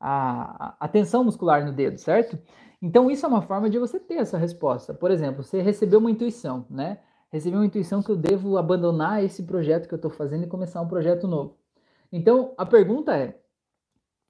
[0.00, 2.38] a, a tensão muscular no dedo, certo?
[2.80, 4.94] Então isso é uma forma de você ter essa resposta.
[4.94, 6.98] Por exemplo, você recebeu uma intuição, né?
[7.30, 10.80] recebi uma intuição que eu devo abandonar esse projeto que eu estou fazendo e começar
[10.80, 11.56] um projeto novo.
[12.10, 13.38] Então, a pergunta é: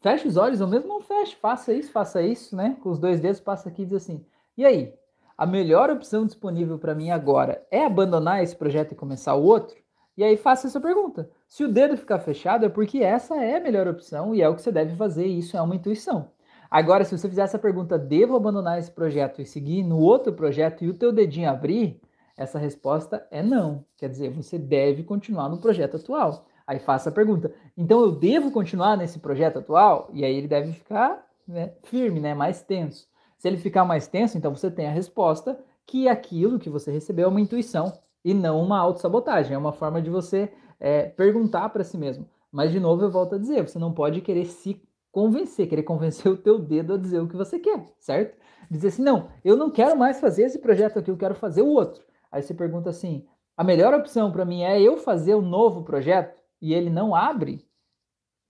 [0.00, 2.76] feche os olhos, ou mesmo não feche, faça isso, faça isso, né?
[2.82, 4.24] Com os dois dedos, passa aqui e diz assim:
[4.56, 4.92] e aí?
[5.36, 9.76] A melhor opção disponível para mim agora é abandonar esse projeto e começar o outro?
[10.16, 11.30] E aí faça essa pergunta.
[11.46, 14.56] Se o dedo ficar fechado, é porque essa é a melhor opção e é o
[14.56, 16.32] que você deve fazer, e isso é uma intuição.
[16.68, 20.84] Agora, se você fizer essa pergunta, devo abandonar esse projeto e seguir no outro projeto
[20.84, 22.00] e o teu dedinho abrir,
[22.36, 23.84] essa resposta é não.
[23.96, 26.46] Quer dizer, você deve continuar no projeto atual.
[26.68, 30.10] Aí faça a pergunta: então eu devo continuar nesse projeto atual?
[30.12, 33.08] E aí ele deve ficar né, firme, né, mais tenso.
[33.38, 37.24] Se ele ficar mais tenso, então você tem a resposta que aquilo que você recebeu
[37.24, 39.54] é uma intuição e não uma autossabotagem.
[39.54, 42.28] É uma forma de você é, perguntar para si mesmo.
[42.52, 44.78] Mas, de novo, eu volto a dizer: você não pode querer se
[45.10, 48.36] convencer, querer convencer o teu dedo a dizer o que você quer, certo?
[48.70, 51.68] Dizer assim: não, eu não quero mais fazer esse projeto aqui, eu quero fazer o
[51.68, 52.04] outro.
[52.30, 53.24] Aí você pergunta assim:
[53.56, 57.66] a melhor opção para mim é eu fazer um novo projeto e ele não abre?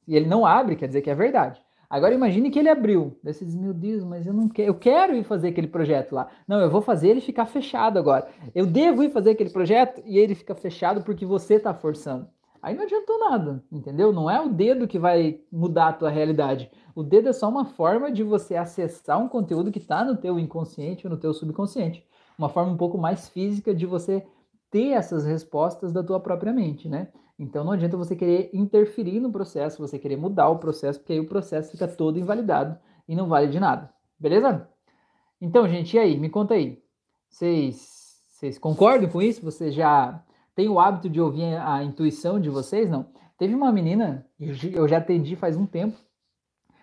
[0.07, 1.63] E ele não abre, quer dizer que é verdade.
[1.91, 3.19] Agora imagine que ele abriu.
[3.25, 6.29] Você diz, meu Deus, mas eu não quero, eu quero ir fazer aquele projeto lá.
[6.47, 8.29] Não, eu vou fazer ele ficar fechado agora.
[8.55, 12.29] Eu devo ir fazer aquele projeto e ele fica fechado porque você está forçando.
[12.61, 14.13] Aí não adiantou nada, entendeu?
[14.13, 16.71] Não é o dedo que vai mudar a tua realidade.
[16.95, 20.39] O dedo é só uma forma de você acessar um conteúdo que está no teu
[20.39, 22.05] inconsciente ou no teu subconsciente
[22.39, 24.25] uma forma um pouco mais física de você
[24.71, 27.09] ter essas respostas da tua própria mente, né?
[27.39, 31.21] Então não adianta você querer interferir no processo, você querer mudar o processo, porque aí
[31.21, 33.93] o processo fica todo invalidado e não vale de nada.
[34.19, 34.69] Beleza?
[35.41, 36.19] Então, gente, e aí?
[36.19, 36.83] Me conta aí.
[37.29, 39.45] Vocês, concordam com isso?
[39.45, 40.21] Você já
[40.55, 42.91] tem o hábito de ouvir a intuição de vocês?
[42.91, 43.07] Não.
[43.39, 45.97] Teve uma menina, eu já atendi faz um tempo,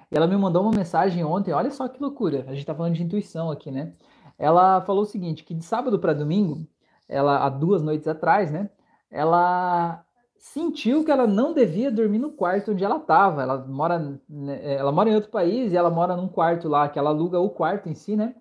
[0.10, 1.52] e ela me mandou uma mensagem ontem.
[1.52, 2.46] Olha só que loucura.
[2.48, 3.94] A gente tá falando de intuição aqui, né?
[4.38, 6.68] ela falou o seguinte, que de sábado para domingo,
[7.08, 8.70] ela há duas noites atrás, né,
[9.10, 10.04] ela
[10.38, 13.42] sentiu que ela não devia dormir no quarto onde ela estava.
[13.42, 17.00] Ela mora, né, ela mora em outro país e ela mora num quarto lá, que
[17.00, 18.36] ela aluga o quarto em si, né?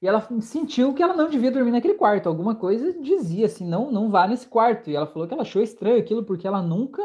[0.00, 2.28] E ela sentiu que ela não devia dormir naquele quarto.
[2.28, 4.88] Alguma coisa dizia assim, não, não vá nesse quarto.
[4.88, 7.02] E ela falou que ela achou estranho aquilo porque ela nunca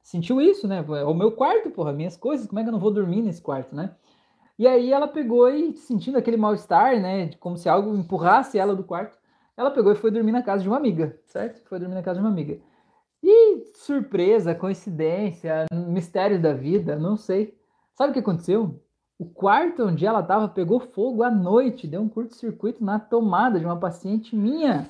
[0.00, 0.84] sentiu isso, né?
[0.88, 3.42] É o meu quarto, porra, minhas coisas, como é que eu não vou dormir nesse
[3.42, 3.96] quarto, né?
[4.56, 7.30] E aí ela pegou e, sentindo aquele mal-estar, né?
[7.40, 9.18] Como se algo empurrasse ela do quarto,
[9.56, 11.66] ela pegou e foi dormir na casa de uma amiga, certo?
[11.68, 12.58] Foi dormir na casa de uma amiga.
[13.22, 17.56] E surpresa, coincidência, mistério da vida, não sei.
[17.94, 18.80] Sabe o que aconteceu?
[19.18, 23.64] O quarto onde ela estava pegou fogo à noite, deu um curto-circuito na tomada de
[23.64, 24.86] uma paciente minha,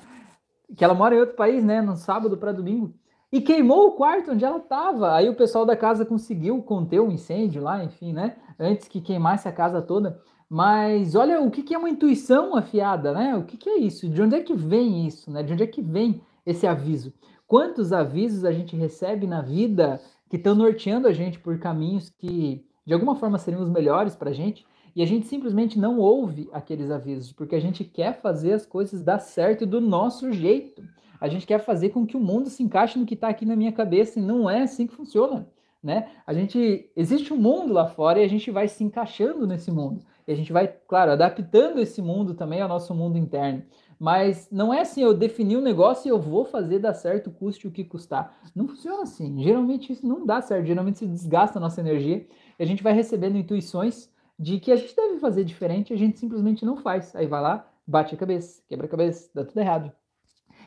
[0.75, 1.81] que ela mora em outro país, né?
[1.81, 2.93] No sábado para domingo.
[3.31, 5.15] e queimou o quarto onde ela estava.
[5.15, 8.35] Aí o pessoal da casa conseguiu conter o incêndio lá, enfim, né?
[8.59, 10.21] Antes que queimasse a casa toda.
[10.49, 13.35] Mas olha o que, que é uma intuição afiada, né?
[13.35, 14.07] O que, que é isso?
[14.07, 15.43] De onde é que vem isso, né?
[15.43, 17.13] De onde é que vem esse aviso?
[17.45, 22.65] Quantos avisos a gente recebe na vida que estão norteando a gente por caminhos que
[22.85, 26.49] de alguma forma seriam os melhores para a gente e a gente simplesmente não ouve
[26.53, 30.81] aqueles avisos porque a gente quer fazer as coisas dar certo do nosso jeito.
[31.19, 33.55] A gente quer fazer com que o mundo se encaixe no que está aqui na
[33.55, 35.47] minha cabeça e não é assim que funciona,
[35.83, 36.09] né?
[36.25, 40.03] A gente existe um mundo lá fora e a gente vai se encaixando nesse mundo.
[40.27, 43.63] E a gente vai, claro, adaptando esse mundo também ao nosso mundo interno.
[43.99, 47.67] Mas não é assim, eu defini um negócio e eu vou fazer dar certo, custe
[47.67, 48.37] o que custar.
[48.53, 49.41] Não funciona assim.
[49.41, 50.67] Geralmente isso não dá certo.
[50.67, 52.27] Geralmente se desgasta a nossa energia
[52.59, 56.19] e a gente vai recebendo intuições de que a gente deve fazer diferente a gente
[56.19, 57.15] simplesmente não faz.
[57.15, 59.91] Aí vai lá, bate a cabeça, quebra a cabeça, dá tudo errado.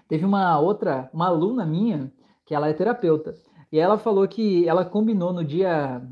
[0.08, 2.12] Teve uma outra, uma aluna minha,
[2.44, 3.36] que ela é terapeuta,
[3.70, 6.02] e ela falou que ela combinou no dia,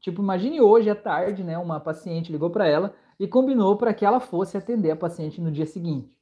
[0.00, 4.04] tipo, imagine hoje à tarde, né, uma paciente ligou para ela e combinou para que
[4.04, 6.16] ela fosse atender a paciente no dia seguinte.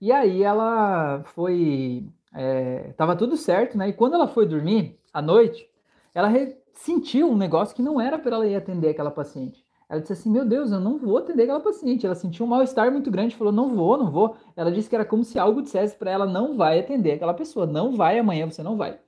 [0.00, 3.88] E aí ela foi, é, tava tudo certo, né?
[3.90, 5.68] E quando ela foi dormir à noite,
[6.14, 6.28] ela
[6.74, 9.64] sentiu um negócio que não era para ela ir atender aquela paciente.
[9.88, 12.06] Ela disse assim: Meu Deus, eu não vou atender aquela paciente.
[12.06, 14.36] Ela sentiu um mal-estar muito grande, falou: Não vou, não vou.
[14.56, 17.66] Ela disse que era como se algo dissesse para ela: Não vai atender aquela pessoa,
[17.66, 18.98] não vai amanhã, você não vai.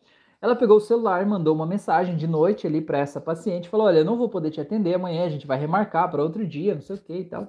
[0.43, 3.99] Ela pegou o celular, mandou uma mensagem de noite ali para essa paciente, falou: Olha,
[3.99, 6.83] eu não vou poder te atender amanhã, a gente vai remarcar para outro dia, não
[6.83, 7.47] sei o que e tal.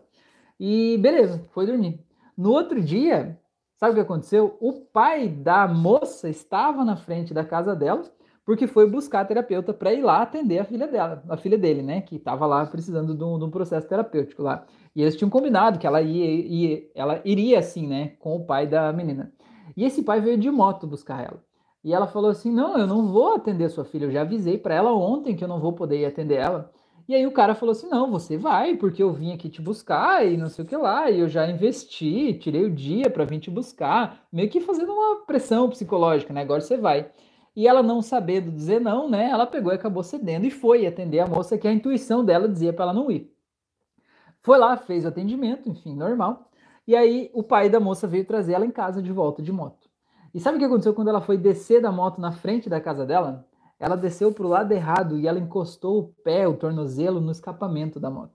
[0.60, 2.00] E beleza, foi dormir.
[2.38, 3.40] No outro dia,
[3.78, 4.58] sabe o que aconteceu?
[4.62, 8.04] O pai da moça estava na frente da casa dela
[8.46, 11.82] porque foi buscar a terapeuta para ir lá atender a filha dela, a filha dele,
[11.82, 14.66] né, que estava lá precisando de um, de um, processo terapêutico lá.
[14.96, 18.68] E eles tinham combinado que ela ia, ia, ela iria assim, né, com o pai
[18.68, 19.32] da menina.
[19.78, 21.42] E esse pai veio de moto buscar ela.
[21.84, 24.76] E ela falou assim: "Não, eu não vou atender sua filha, eu já avisei para
[24.76, 26.72] ela ontem que eu não vou poder atender ela".
[27.08, 30.26] E aí o cara falou assim: "Não, você vai, porque eu vim aqui te buscar
[30.26, 33.40] e não sei o que lá, e eu já investi, tirei o dia para vir
[33.40, 36.42] te buscar, meio que fazendo uma pressão psicológica, né?
[36.42, 37.12] Agora você vai".
[37.56, 39.30] E ela não sabendo dizer não, né?
[39.30, 42.74] Ela pegou e acabou cedendo e foi atender a moça que a intuição dela dizia
[42.74, 43.32] para ela não ir.
[44.42, 46.50] Foi lá, fez o atendimento, enfim, normal.
[46.88, 49.83] E aí o pai da moça veio trazer ela em casa de volta de moto.
[50.34, 53.06] E sabe o que aconteceu quando ela foi descer da moto na frente da casa
[53.06, 53.46] dela?
[53.80, 58.00] Ela desceu para o lado errado e ela encostou o pé, o tornozelo, no escapamento
[58.00, 58.32] da moto.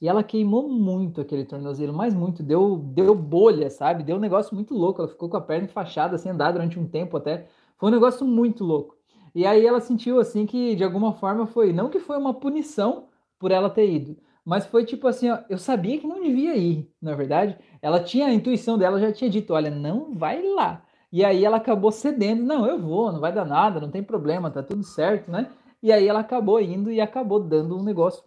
[0.00, 4.02] E ela queimou muito aquele tornozelo, mas muito, deu, deu bolha, sabe?
[4.02, 5.02] Deu um negócio muito louco.
[5.02, 7.46] Ela ficou com a perna enfaixada, sem andar durante um tempo até.
[7.76, 8.96] Foi um negócio muito louco.
[9.34, 13.08] E aí ela sentiu assim que de alguma forma foi, não que foi uma punição
[13.38, 16.90] por ela ter ido, mas foi tipo assim, ó, eu sabia que não devia ir,
[17.00, 17.56] na verdade.
[17.80, 20.84] Ela tinha a intuição dela, já tinha dito, olha, não vai lá.
[21.12, 24.50] E aí ela acabou cedendo, não, eu vou, não vai dar nada, não tem problema,
[24.50, 25.50] tá tudo certo, né?
[25.82, 28.22] E aí ela acabou indo e acabou dando um negócio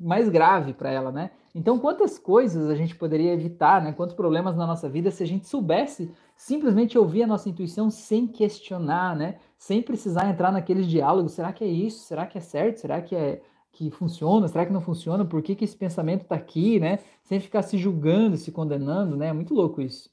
[0.00, 1.30] mais grave para ela, né?
[1.54, 3.92] Então, quantas coisas a gente poderia evitar, né?
[3.92, 8.26] Quantos problemas na nossa vida se a gente soubesse simplesmente ouvir a nossa intuição sem
[8.26, 9.38] questionar, né?
[9.58, 11.32] Sem precisar entrar naqueles diálogos.
[11.32, 12.04] Será que é isso?
[12.04, 12.78] Será que é certo?
[12.78, 13.42] Será que é
[13.72, 14.48] que funciona?
[14.48, 15.24] Será que não funciona?
[15.24, 16.98] Por que, que esse pensamento está aqui, né?
[17.22, 19.28] Sem ficar se julgando, se condenando, né?
[19.28, 20.10] É muito louco isso.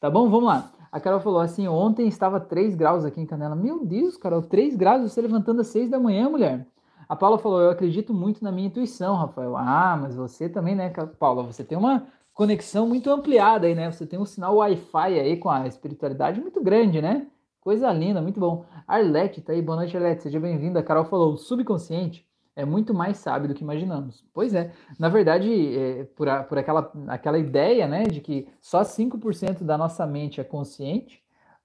[0.00, 0.28] Tá bom?
[0.28, 0.72] Vamos lá.
[0.94, 3.56] A Carol falou assim: ontem estava 3 graus aqui em Canela.
[3.56, 6.68] Meu Deus, Carol, 3 graus você levantando às 6 da manhã, mulher.
[7.08, 9.56] A Paula falou: Eu acredito muito na minha intuição, Rafael.
[9.56, 11.42] Ah, mas você também, né, Paula?
[11.42, 13.90] Você tem uma conexão muito ampliada aí, né?
[13.90, 17.26] Você tem um sinal Wi-Fi aí com a espiritualidade muito grande, né?
[17.60, 18.64] Coisa linda, muito bom.
[18.86, 20.78] Arlete tá aí, boa noite, Arlete, seja bem-vinda.
[20.78, 22.24] A Carol falou: subconsciente
[22.56, 24.24] é muito mais sábio do que imaginamos.
[24.32, 28.82] Pois é, na verdade, é, por, a, por aquela, aquela ideia, né, de que só
[28.82, 31.22] 5% da nossa mente é consciente,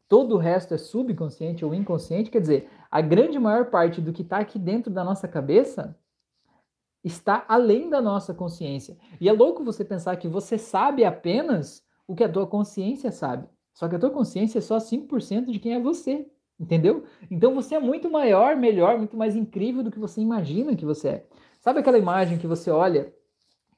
[0.08, 4.24] todo o resto é subconsciente ou inconsciente, quer dizer, a grande maior parte do que
[4.24, 5.96] está aqui dentro da nossa cabeça
[7.04, 8.98] está além da nossa consciência.
[9.22, 13.48] E é louco você pensar que você sabe apenas o que a tua consciência sabe.
[13.74, 16.28] Só que a tua consciência é só 5% de quem é você.
[16.60, 17.06] Entendeu?
[17.32, 21.08] Então você é muito maior, melhor, muito mais incrível do que você imagina que você
[21.08, 21.26] é.
[21.62, 23.14] Sabe aquela imagem que você olha,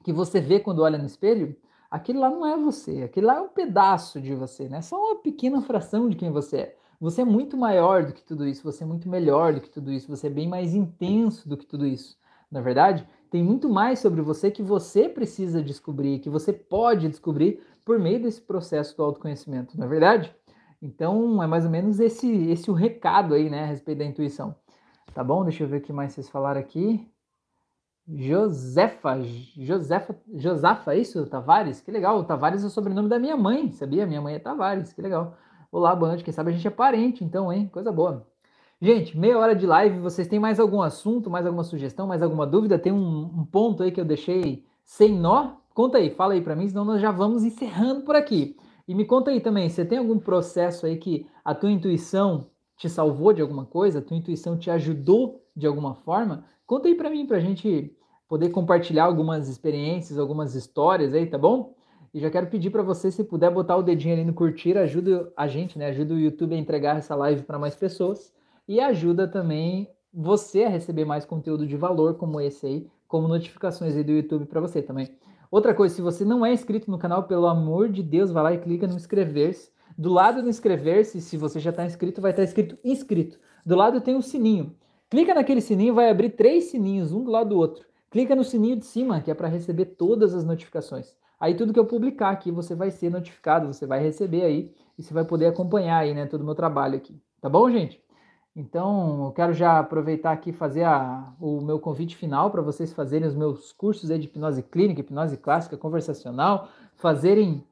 [0.02, 1.56] que você vê quando olha no espelho?
[1.90, 4.80] Aquele lá não é você, aquele lá é um pedaço de você, né?
[4.80, 6.76] Só uma pequena fração de quem você é.
[7.00, 9.92] Você é muito maior do que tudo isso, você é muito melhor do que tudo
[9.92, 12.16] isso, você é bem mais intenso do que tudo isso.
[12.50, 17.08] Na é verdade, tem muito mais sobre você que você precisa descobrir, que você pode
[17.08, 20.34] descobrir por meio desse processo do autoconhecimento, não é verdade?
[20.82, 24.54] Então, é mais ou menos esse, esse o recado aí, né, a respeito da intuição.
[25.14, 25.44] Tá bom?
[25.44, 27.08] Deixa eu ver o que mais vocês falaram aqui.
[28.08, 29.20] Josefa,
[29.56, 31.24] Josefa, Josafa, é isso?
[31.26, 31.80] Tavares?
[31.80, 32.18] Que legal.
[32.18, 34.04] O Tavares é o sobrenome da minha mãe, sabia?
[34.06, 35.36] Minha mãe é Tavares, que legal.
[35.70, 36.24] Olá, boa noite.
[36.24, 37.70] Quem sabe a gente é parente, então, hein?
[37.72, 38.26] Coisa boa.
[38.80, 40.00] Gente, meia hora de live.
[40.00, 42.76] Vocês têm mais algum assunto, mais alguma sugestão, mais alguma dúvida?
[42.76, 45.52] Tem um, um ponto aí que eu deixei sem nó?
[45.72, 48.56] Conta aí, fala aí para mim, senão nós já vamos encerrando por aqui.
[48.86, 52.88] E me conta aí também, você tem algum processo aí que a tua intuição te
[52.88, 54.00] salvou de alguma coisa?
[54.00, 56.44] A tua intuição te ajudou de alguma forma?
[56.66, 57.96] Conta aí para mim, para a gente
[58.28, 61.74] poder compartilhar algumas experiências, algumas histórias aí, tá bom?
[62.14, 65.32] E já quero pedir para você, se puder botar o dedinho ali no curtir, ajuda
[65.36, 65.86] a gente, né?
[65.86, 68.32] Ajuda o YouTube a entregar essa live para mais pessoas
[68.66, 73.96] e ajuda também você a receber mais conteúdo de valor como esse aí, como notificações
[73.96, 75.08] aí do YouTube para você também.
[75.52, 78.54] Outra coisa, se você não é inscrito no canal, pelo amor de Deus, vai lá
[78.54, 79.70] e clica no inscrever-se.
[79.98, 83.38] Do lado do inscrever-se, se você já está inscrito, vai estar tá escrito inscrito.
[83.64, 84.74] Do lado tem um sininho.
[85.10, 87.84] Clica naquele sininho, vai abrir três sininhos, um do lado do outro.
[88.10, 91.14] Clica no sininho de cima, que é para receber todas as notificações.
[91.38, 95.02] Aí tudo que eu publicar aqui, você vai ser notificado, você vai receber aí e
[95.02, 97.20] você vai poder acompanhar aí, né, todo o meu trabalho aqui.
[97.42, 98.01] Tá bom, gente?
[98.54, 102.92] Então, eu quero já aproveitar aqui e fazer a, o meu convite final para vocês
[102.92, 107.66] fazerem os meus cursos de hipnose clínica, hipnose clássica, conversacional, fazerem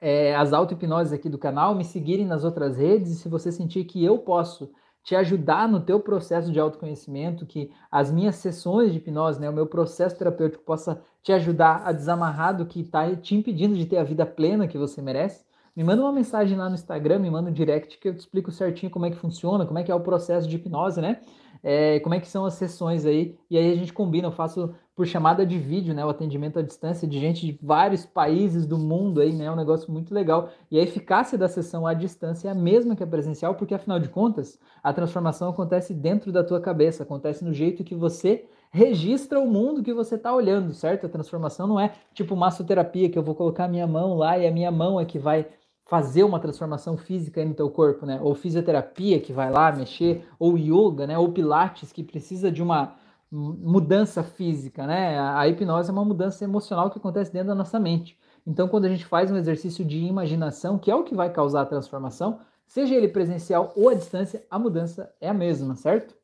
[0.00, 3.84] é, as auto-hipnoses aqui do canal, me seguirem nas outras redes e se você sentir
[3.84, 4.70] que eu posso
[5.02, 9.52] te ajudar no teu processo de autoconhecimento, que as minhas sessões de hipnose, né, o
[9.52, 13.96] meu processo terapêutico possa te ajudar a desamarrar do que está te impedindo de ter
[13.96, 15.44] a vida plena que você merece,
[15.74, 18.50] me manda uma mensagem lá no Instagram, me manda um direct que eu te explico
[18.50, 21.20] certinho como é que funciona, como é que é o processo de hipnose, né?
[21.62, 24.74] É, como é que são as sessões aí, e aí a gente combina, eu faço
[24.94, 26.04] por chamada de vídeo, né?
[26.04, 29.46] O atendimento à distância de gente de vários países do mundo aí, né?
[29.46, 30.50] É um negócio muito legal.
[30.70, 33.98] E a eficácia da sessão à distância é a mesma que a presencial, porque afinal
[33.98, 39.38] de contas, a transformação acontece dentro da tua cabeça, acontece no jeito que você registra
[39.38, 41.06] o mundo que você está olhando, certo?
[41.06, 44.46] A transformação não é tipo massoterapia, que eu vou colocar a minha mão lá e
[44.46, 45.46] a minha mão é que vai
[45.92, 48.18] fazer uma transformação física no teu corpo, né?
[48.22, 51.18] Ou fisioterapia que vai lá mexer, ou yoga, né?
[51.18, 52.94] Ou pilates que precisa de uma
[53.30, 55.20] mudança física, né?
[55.20, 58.18] A hipnose é uma mudança emocional que acontece dentro da nossa mente.
[58.46, 61.60] Então, quando a gente faz um exercício de imaginação, que é o que vai causar
[61.60, 66.14] a transformação, seja ele presencial ou à distância, a mudança é a mesma, certo?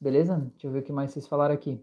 [0.00, 0.36] Beleza?
[0.52, 1.78] Deixa eu ver o que mais vocês falaram aqui.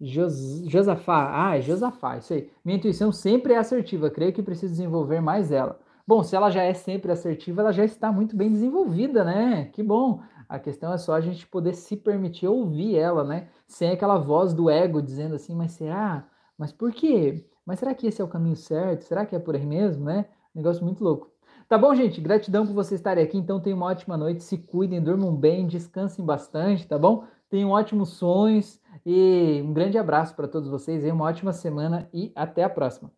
[0.00, 2.50] Jos, Josafá, ah, é Josafá, isso aí.
[2.64, 5.78] Minha intuição sempre é assertiva, creio que preciso desenvolver mais ela.
[6.08, 9.66] Bom, se ela já é sempre assertiva, ela já está muito bem desenvolvida, né?
[9.66, 10.22] Que bom.
[10.48, 13.50] A questão é só a gente poder se permitir ouvir ela, né?
[13.66, 16.26] Sem aquela voz do ego dizendo assim, mas será?
[16.56, 17.46] Mas por quê?
[17.66, 19.02] Mas será que esse é o caminho certo?
[19.02, 20.24] Será que é por aí mesmo, né?
[20.54, 21.30] Negócio muito louco.
[21.68, 22.22] Tá bom, gente?
[22.22, 23.36] Gratidão por vocês estarem aqui.
[23.36, 24.42] Então, tenham uma ótima noite.
[24.42, 27.24] Se cuidem, durmam bem, descansem bastante, tá bom?
[27.50, 31.04] Tenham ótimos sonhos e um grande abraço para todos vocês.
[31.04, 33.17] Uma ótima semana e até a próxima.